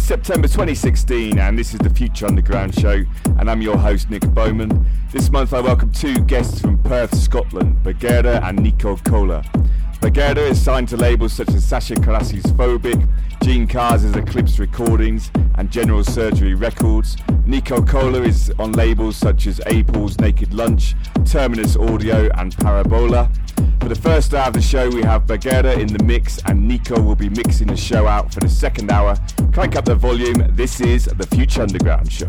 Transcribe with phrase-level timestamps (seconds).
[0.00, 3.04] It's September 2016, and this is the Future Underground Show,
[3.38, 4.86] and I'm your host, Nick Bowman.
[5.12, 9.42] This month, I welcome two guests from Perth, Scotland, Bageera and Nico Kohler.
[10.00, 13.06] Bageera is signed to labels such as Sasha Carassi's Phobiq,
[13.42, 17.18] Gene Cars' Eclipse Recordings, and General Surgery Records.
[17.44, 20.94] Nico Kohler is on labels such as A.Paul's Naked Lunch,
[21.26, 23.30] Terminus Audio, and Parabola.
[23.80, 27.00] For the first hour of the show, we have Bageera in the mix, and Nico
[27.00, 29.16] will be mixing the show out for the second hour.
[29.52, 30.54] Crank up the volume.
[30.54, 32.26] This is the Future Underground Show.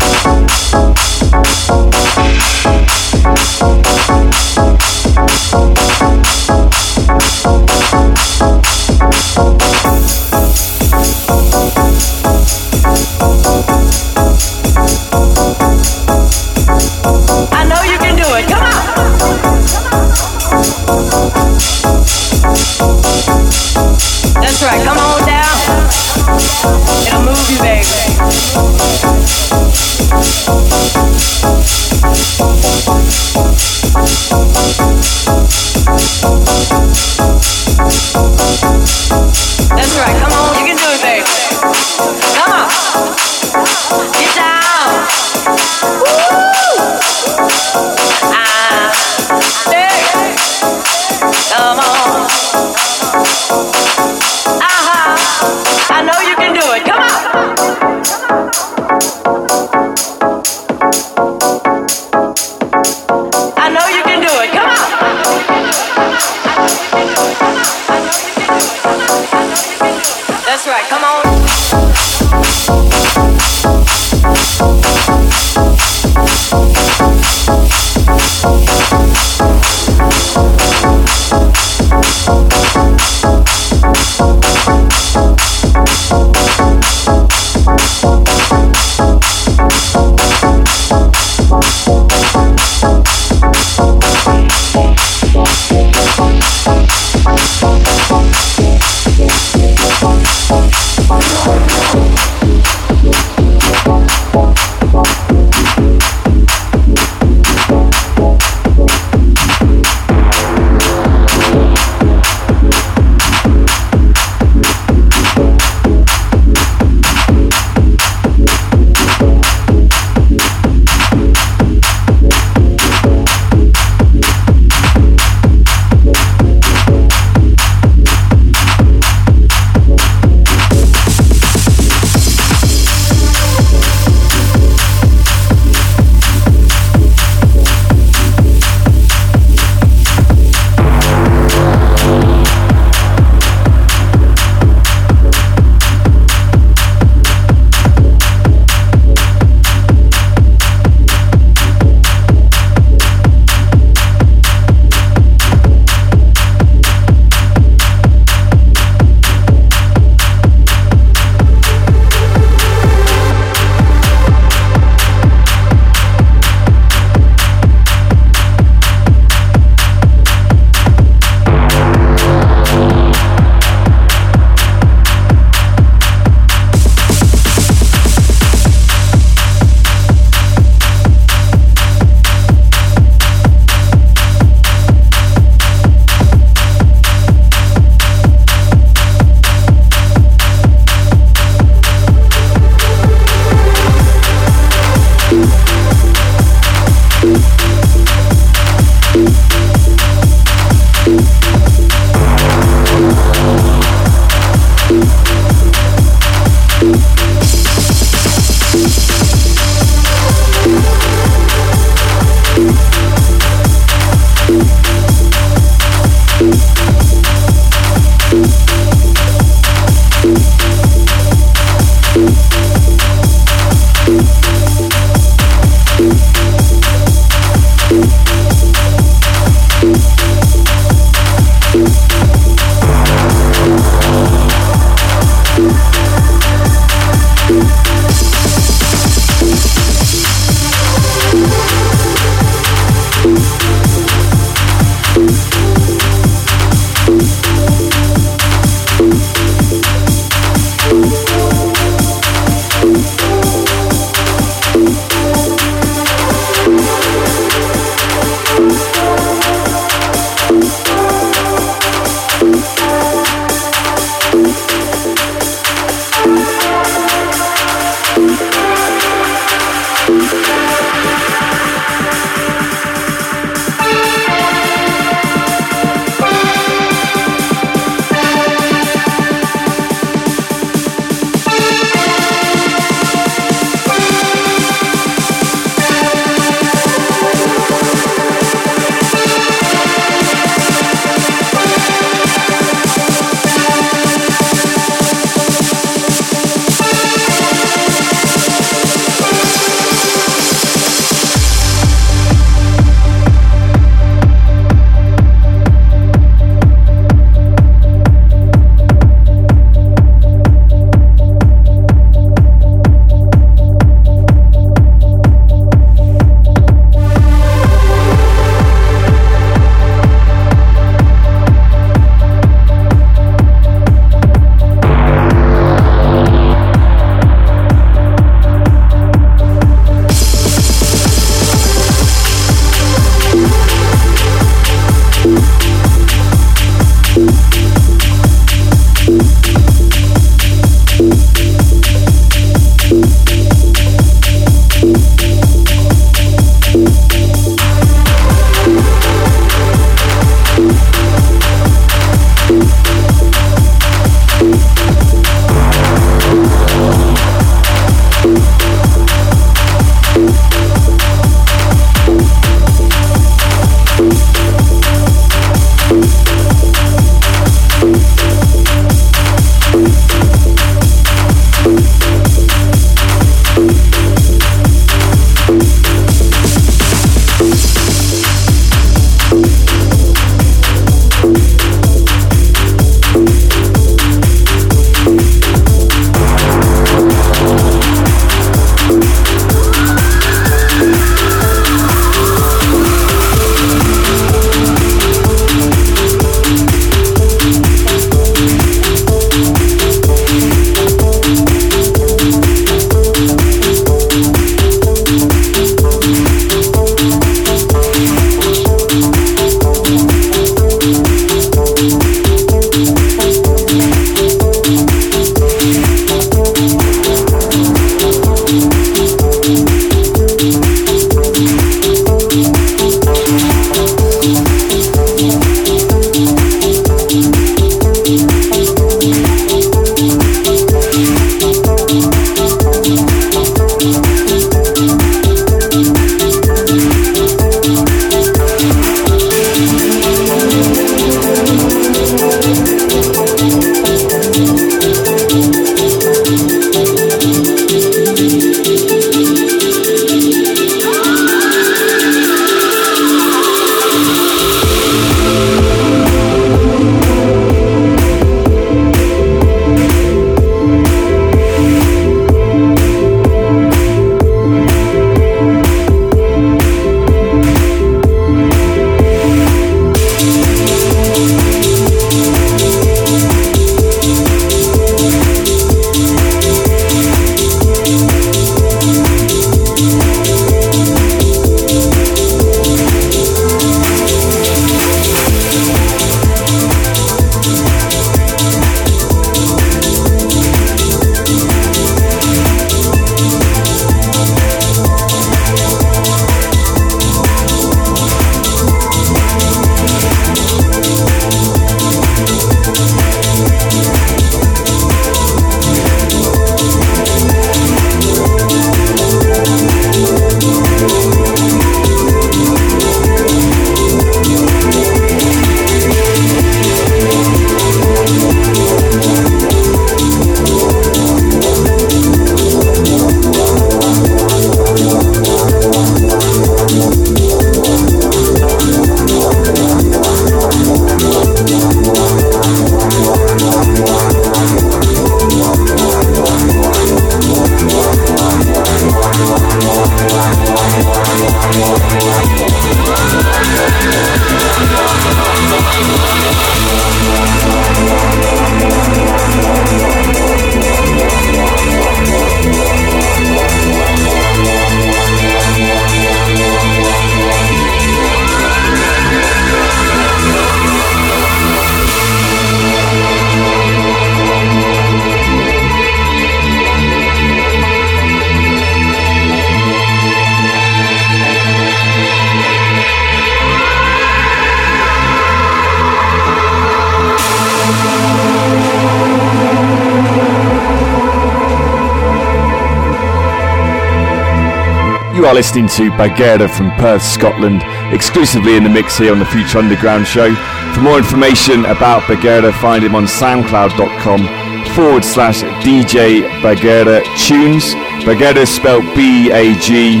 [585.38, 587.62] Listening to Bageera from Perth, Scotland,
[587.94, 590.34] exclusively in the mix here on the Future Underground show.
[590.74, 597.72] For more information about Bageera, find him on soundcloud.com forward slash DJ Bageera Tunes.
[598.04, 600.00] Bageera is spelled B A G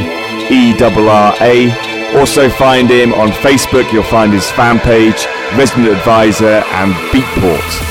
[0.50, 2.18] E R R A.
[2.18, 5.24] Also find him on Facebook, you'll find his fan page,
[5.56, 7.87] Resident Advisor, and Beatport.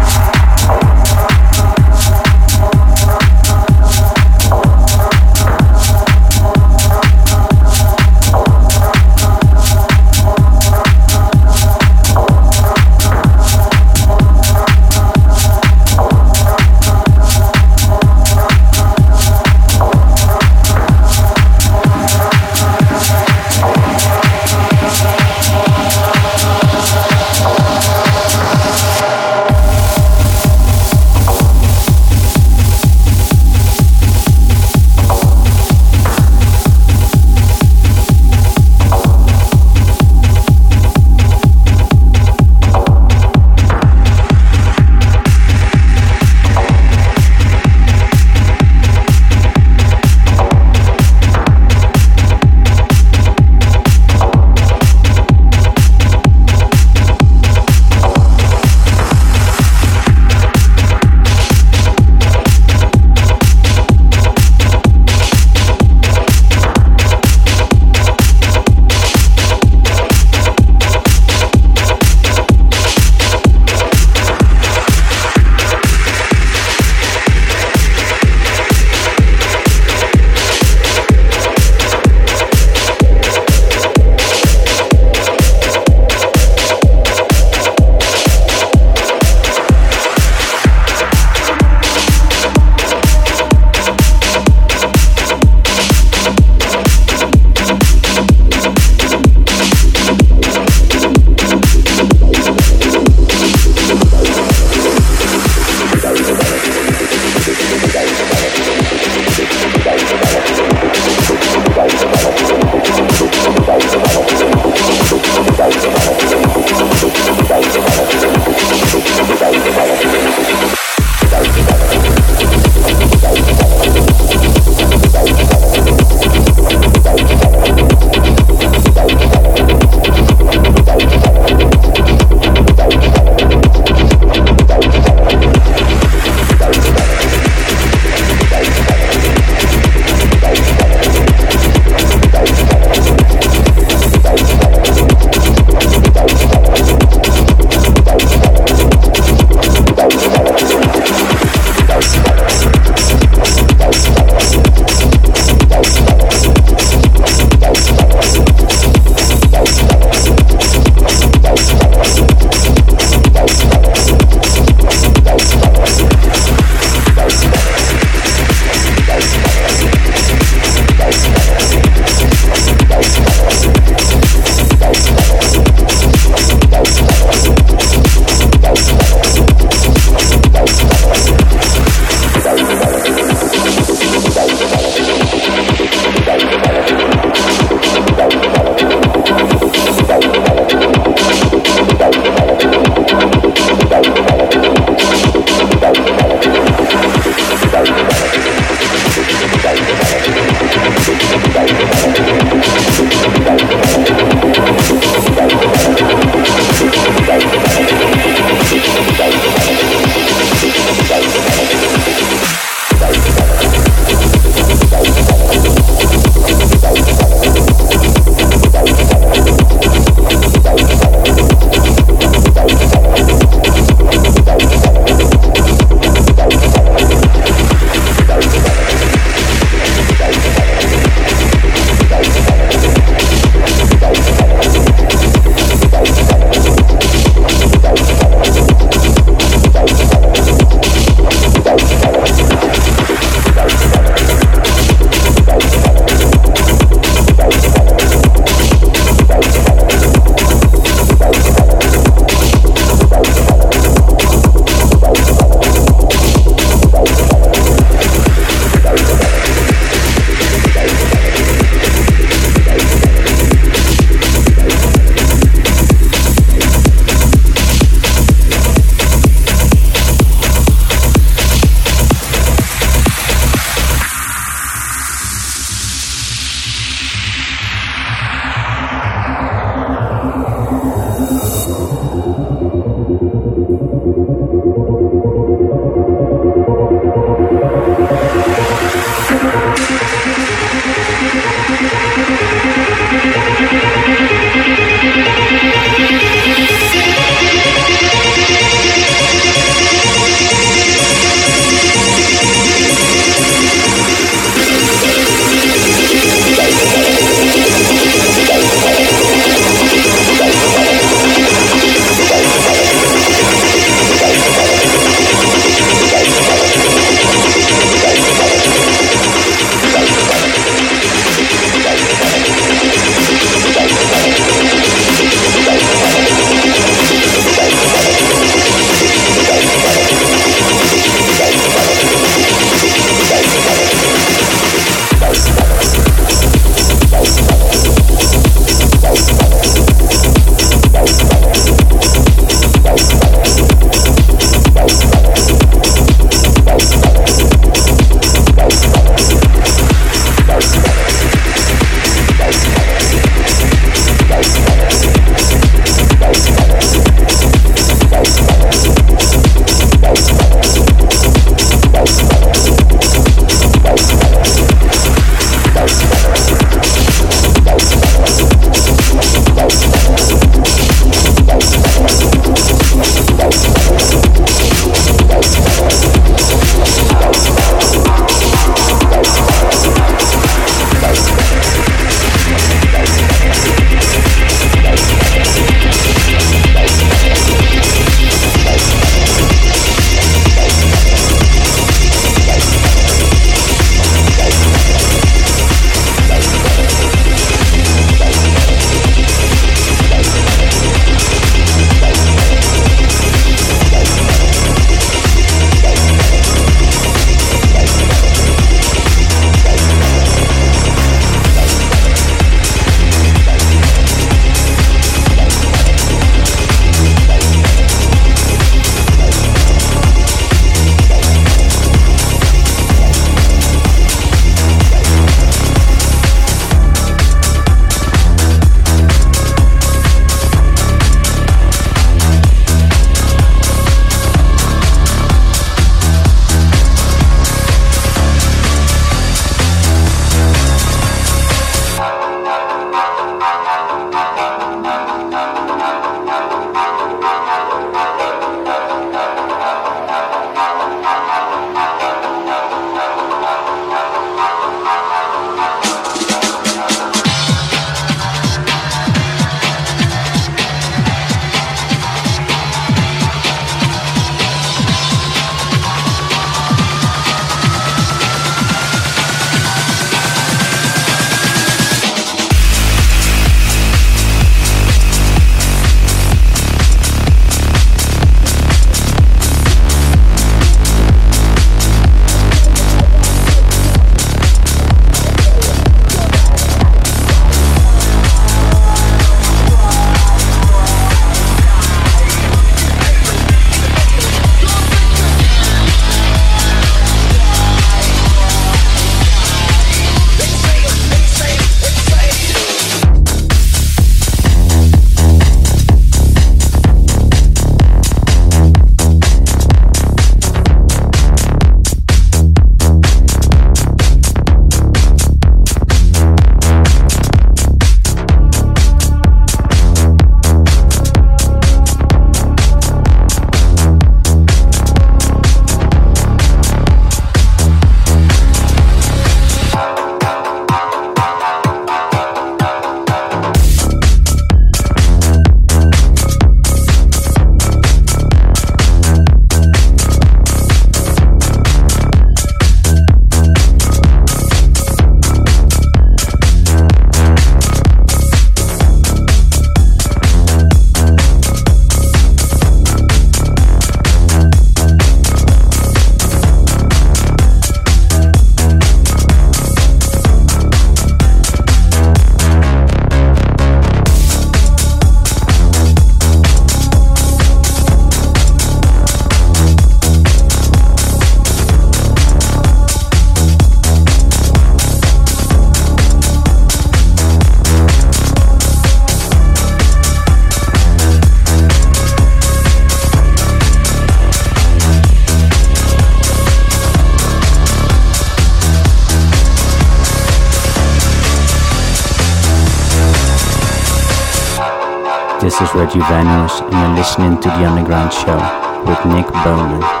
[595.61, 598.37] Is Reggie Venues, and you're listening to The Underground Show
[598.85, 600.00] with Nick Bowman.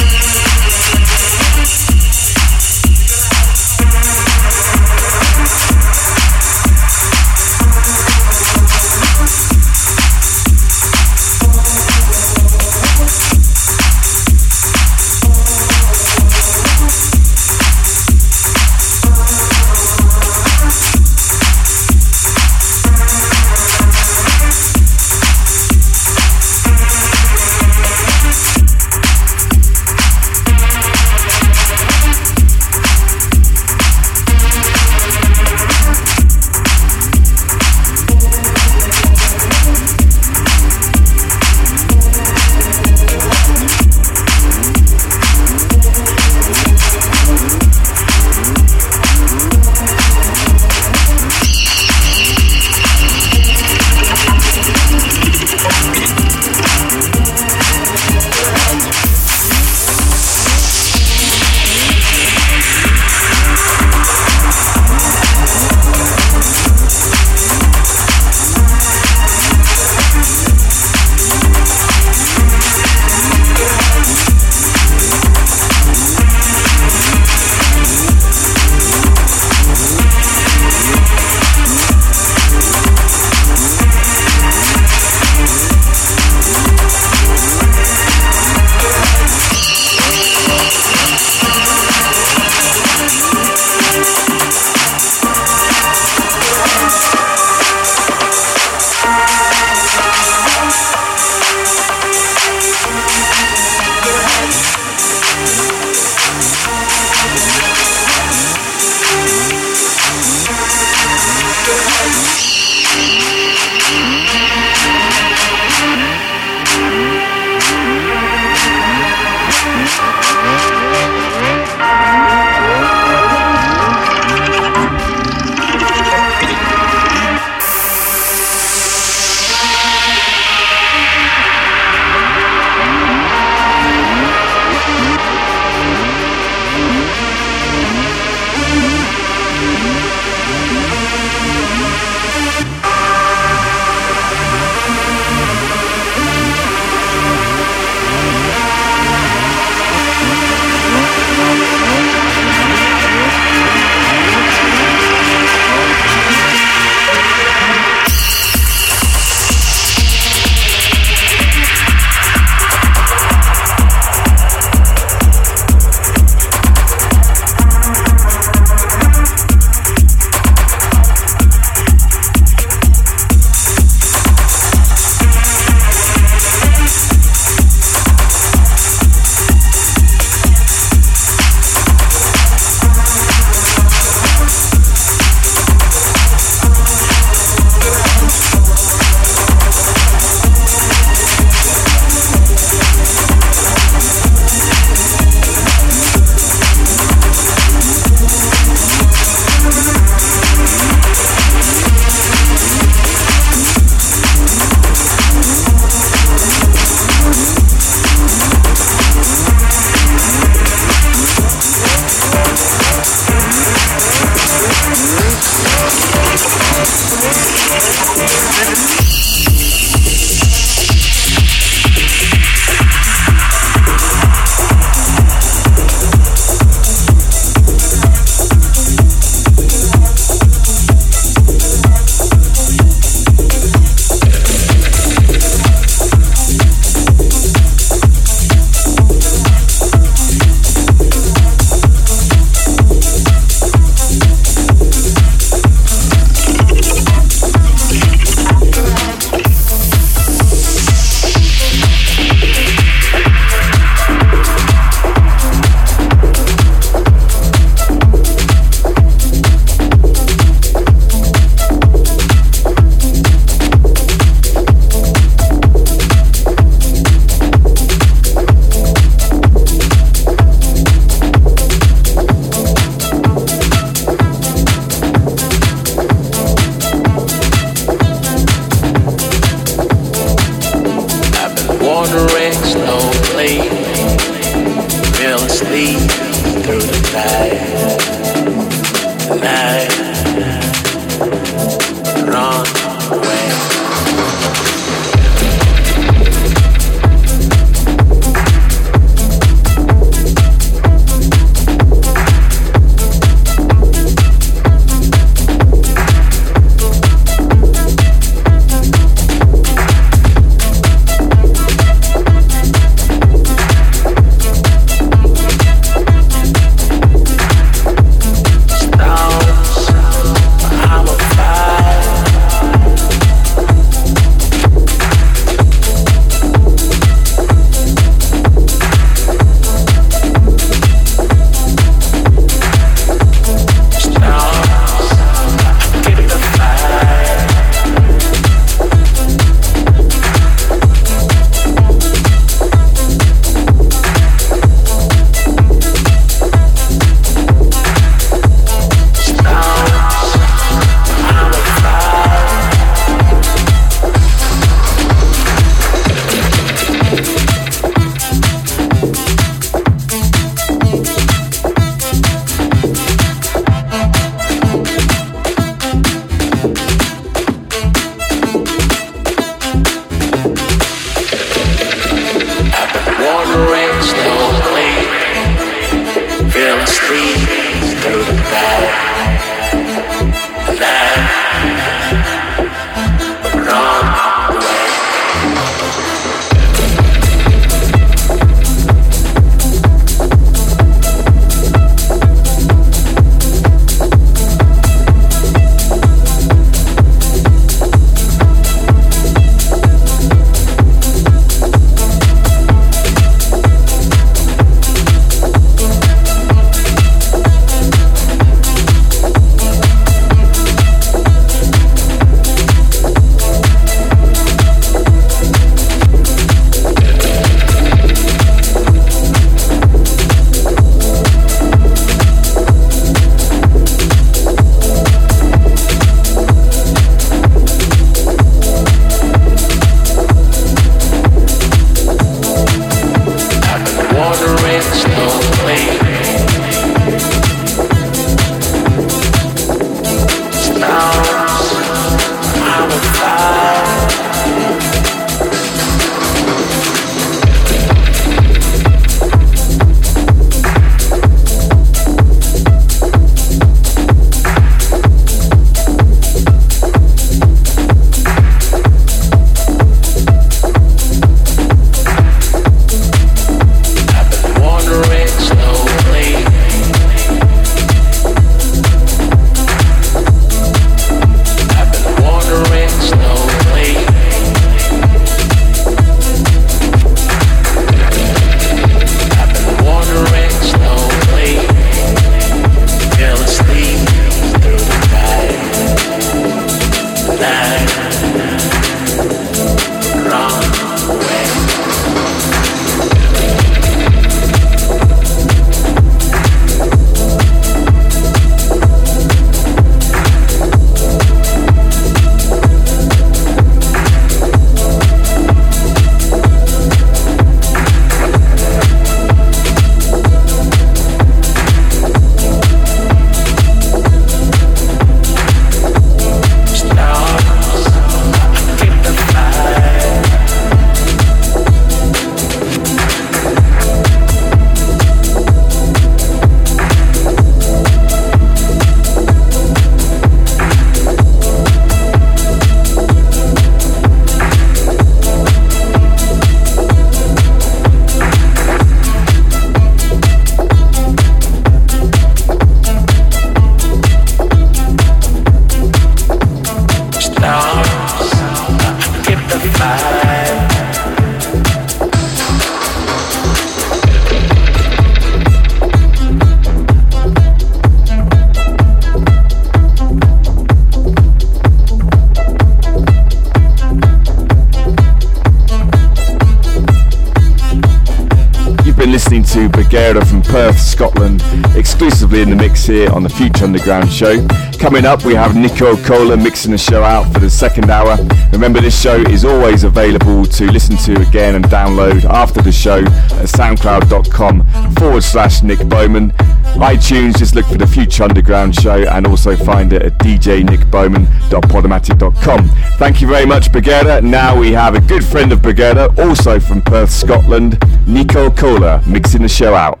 [570.58, 571.40] Perth, Scotland,
[571.76, 574.44] exclusively in the mix here on the Future Underground show.
[574.80, 578.16] Coming up, we have Nico Kohler mixing the show out for the second hour.
[578.52, 582.98] Remember, this show is always available to listen to again and download after the show
[582.98, 586.32] at soundcloud.com forward slash Nick Bowman.
[586.74, 592.68] iTunes, just look for the Future Underground show and also find it at djnickbowman.podomatic.com.
[592.98, 594.24] Thank you very much, Bageera.
[594.24, 597.78] Now we have a good friend of Bageera, also from Perth, Scotland,
[598.08, 600.00] Nico Kohler, mixing the show out.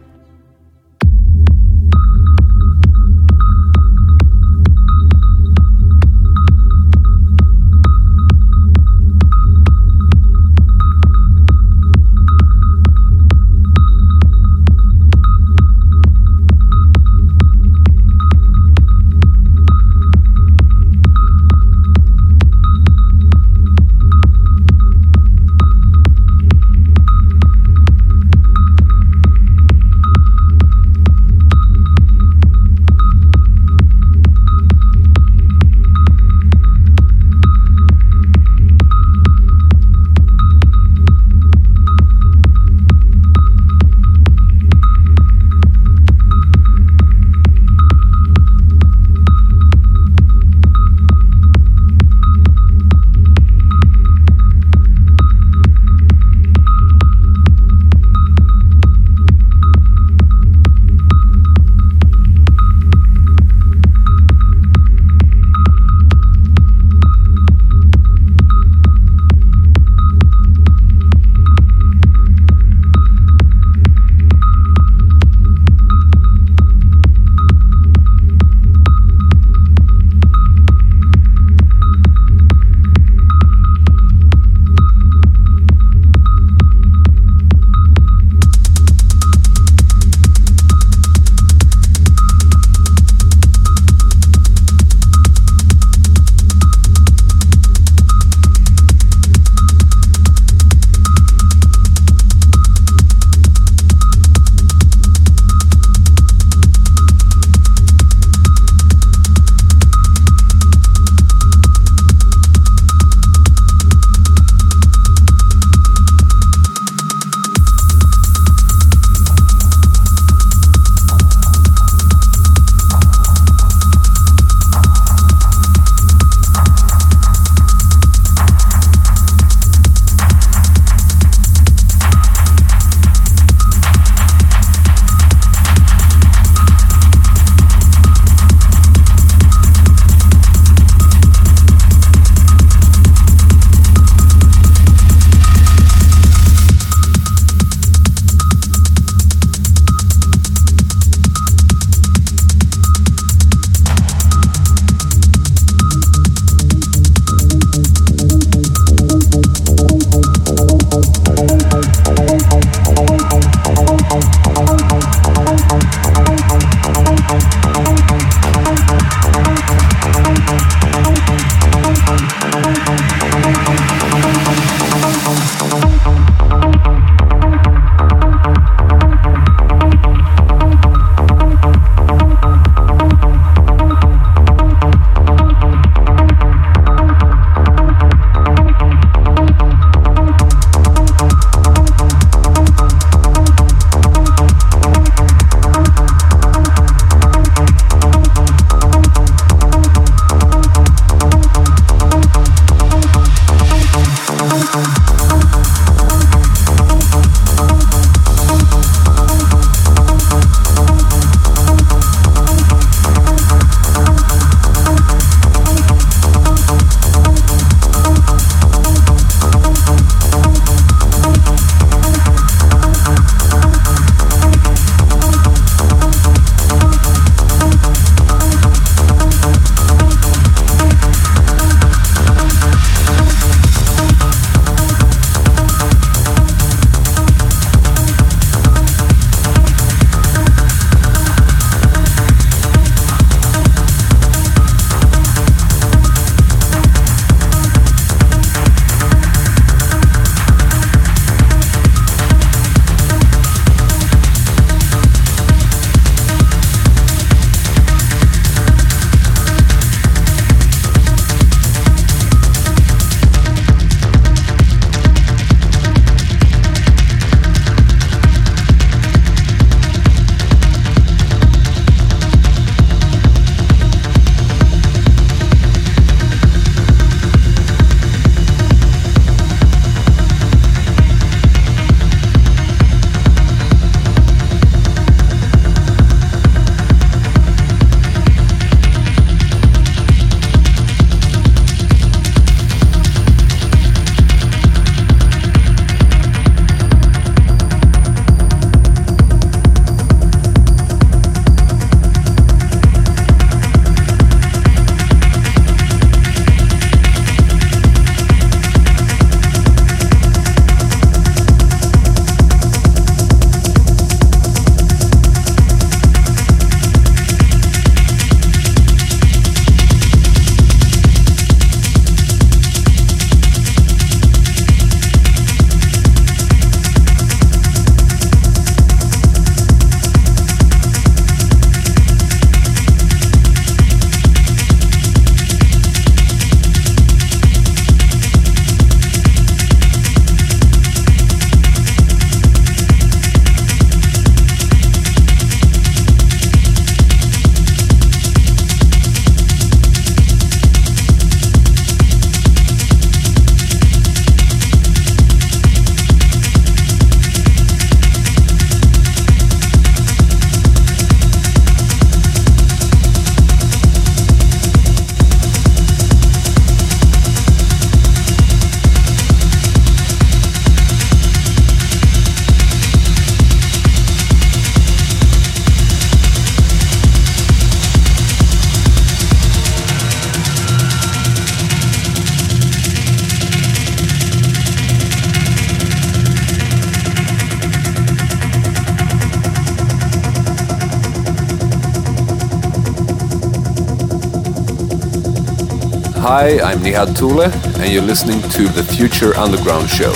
[396.48, 400.12] I'm Nihad Tule, and you're listening to the Future Underground Show.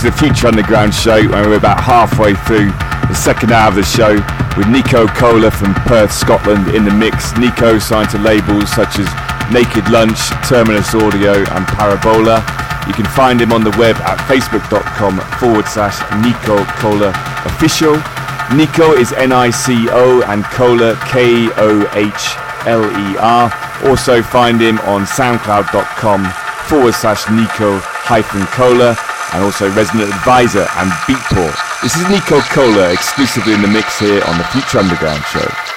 [0.00, 2.72] Into the Future Underground show and we're about halfway through
[3.08, 4.14] the second hour of the show
[4.56, 7.36] with Nico Kohler from Perth, Scotland in the mix.
[7.36, 9.04] Nico signed to labels such as
[9.52, 10.16] Naked Lunch,
[10.48, 12.40] Terminus Audio and Parabola.
[12.88, 17.12] You can find him on the web at facebook.com forward slash Nico Kohler
[17.44, 18.00] official.
[18.56, 21.52] Nico is N-I-C-O and Kohler K-O-H-L-E-R.
[23.90, 26.24] Also find him on soundcloud.com
[26.70, 28.96] forward slash Nico hyphen Kohler
[29.32, 31.56] and also Resident Advisor and Beatport.
[31.82, 35.69] This is Nico Kohler exclusively in the mix here on the Future Underground show.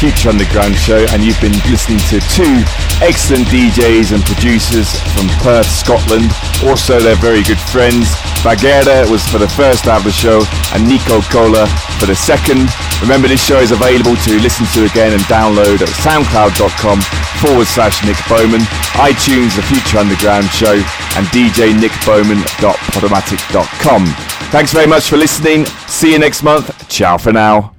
[0.00, 2.64] Future Underground show and you've been listening to two
[3.04, 6.32] excellent DJs and producers from Perth, Scotland.
[6.64, 8.08] Also, they're very good friends.
[8.40, 11.66] Bageera was for the first half of the show and Nico Kohler
[12.00, 12.70] for the second.
[13.04, 17.02] Remember, this show is available to listen to again and download at soundcloud.com
[17.44, 18.62] forward slash Nick Bowman,
[18.96, 20.80] iTunes, The Future Underground Show,
[21.20, 24.06] and djnickbowman.podomatic.com.
[24.48, 25.66] Thanks very much for listening.
[25.88, 26.88] See you next month.
[26.88, 27.74] Ciao for now.